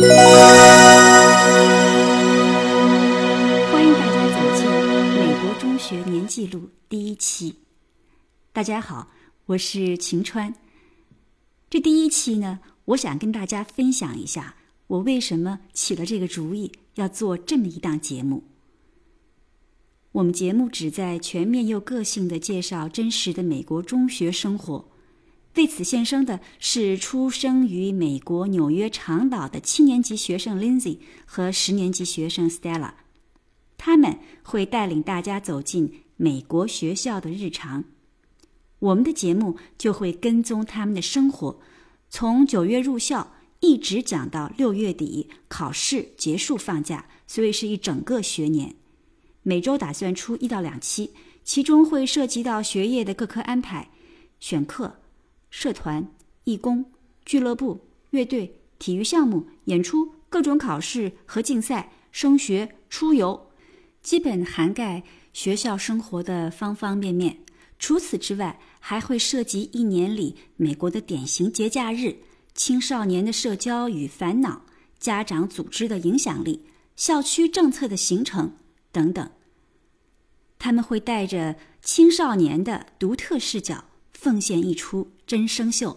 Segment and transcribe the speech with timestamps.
[0.00, 0.08] 欢
[3.84, 4.66] 迎大家走进
[5.12, 7.56] 美国中学年记录第一期。
[8.50, 9.10] 大家好
[9.44, 10.54] 我是晴川。
[11.68, 14.54] 这第一期呢我想跟大家分享一下
[14.86, 18.44] 我为什么起了这个主意要做这么一档节目。
[20.12, 24.86] 我们节目旨在全面又个性地介绍真实的美国中学生活。
[25.56, 32.92] 为此献声的是出生于美国纽约长岛的七年级学生 Lindsay 和十年级学生 Stella，
[33.76, 37.84] 他们会带领大家走进美国学校的日常。
[38.78, 41.60] 我们的节目就会跟踪他们的生活，
[42.08, 48.76] 从九月入校一直讲到六月底考试结束放假，所以是一整个学年。
[49.42, 51.10] 每周打算出一到两期，
[51.42, 53.90] 其中会涉及到学业的各科安排、
[54.38, 55.00] 选课。
[55.50, 56.08] 社团、
[56.44, 56.92] 义工、
[57.24, 63.50] 俱乐部、乐队、体育项目、演出、各种考试和竞赛、升学、出游，
[64.02, 65.02] 基本涵盖
[65.32, 67.40] 学校生活的方方面面。
[67.78, 72.18] 除此之外，还会涉及一年里美国的典型节假日、
[72.54, 74.66] 青少年的社交与烦恼、
[74.98, 78.56] 家长组织的影响力、校区政策的形成
[78.92, 79.30] 等等。
[80.58, 83.84] 他们会带着青少年的独特视角。
[84.20, 85.96] 奉献一出真声秀，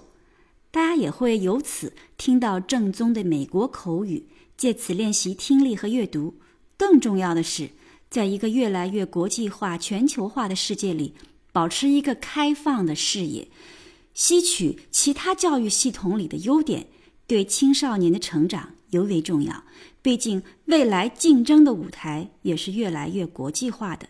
[0.72, 6.36] 大家也会由此听到正宗的美国口语，借此练习听力和阅读。
[6.78, 7.72] 更重要的是，
[8.10, 11.16] 在一个越来越国际化、全球化的世界里，
[11.52, 13.50] 保持一个开放的视野，
[14.14, 16.88] 吸取其他教育系统里的优点，
[17.28, 19.66] 对青少年的成长尤为重要。
[20.02, 24.08] 毕竟，未来竞争的舞台也是越来越国际化的。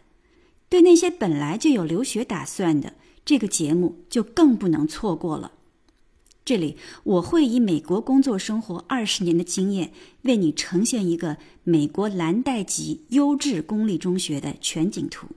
[0.70, 2.94] 对那些本来就有留学打算的。
[3.26, 5.54] 这个节目就更不能错过了。
[6.46, 9.94] 这里我会以美国工作生活二十年的经验，
[10.24, 15.28] 为你呈现一个美国蓝带级优质公立中学的全景图。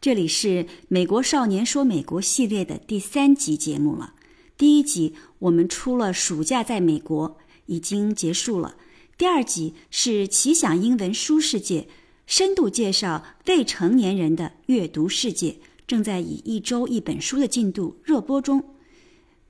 [0.00, 4.14] 这里是《美国少年说美国》系列的第三集节目了。
[4.58, 8.74] 第一集我们出了暑假在美国，已经结束了。
[9.16, 11.86] 第二集是奇想英文书世界，
[12.26, 15.58] 深度介绍未成年人的阅读世界。
[15.92, 18.64] 正在以一周一本书的进度热播中。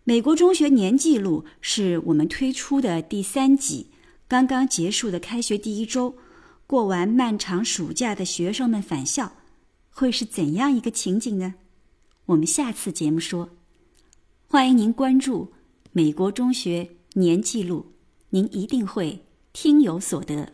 [0.03, 3.93] 美国中学年记录是我们推出的第三集。
[4.27, 6.17] 刚刚结束的开学第一周，
[6.67, 9.35] 过完漫长暑假的学生们返校，
[9.91, 11.55] 会是怎样一个情景呢？
[12.27, 13.51] 我们下次节目说。
[14.49, 15.53] 欢迎您关注
[15.93, 17.93] 美国中学年记录，
[18.31, 20.51] 您一定会听有所得。